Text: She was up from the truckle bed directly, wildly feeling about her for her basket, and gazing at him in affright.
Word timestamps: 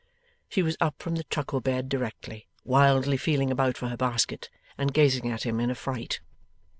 She 0.49 0.63
was 0.63 0.77
up 0.81 0.95
from 0.99 1.13
the 1.13 1.25
truckle 1.25 1.61
bed 1.61 1.87
directly, 1.87 2.47
wildly 2.63 3.17
feeling 3.17 3.51
about 3.51 3.75
her 3.77 3.85
for 3.85 3.89
her 3.89 3.97
basket, 3.97 4.49
and 4.75 4.91
gazing 4.95 5.29
at 5.29 5.45
him 5.45 5.59
in 5.59 5.69
affright. 5.69 6.21